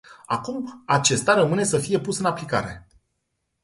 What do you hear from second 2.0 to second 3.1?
în aplicare.